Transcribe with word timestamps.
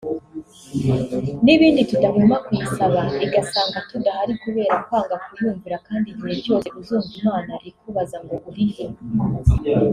n'ibindi 1.43 1.81
tudahwema 1.89 2.37
kuyisaba) 2.45 3.01
igasanga 3.25 3.79
tudahari 3.89 4.33
kubera 4.41 4.75
kwanga 4.85 5.15
kuyumvira 5.23 5.77
kandi 5.87 6.05
igihe 6.09 6.35
cyose 6.43 6.67
uzumva 6.79 7.13
Imana 7.21 7.53
ikubaza 7.69 8.17
ngo 8.23 8.35
uri 8.49 8.65
he 8.73 8.85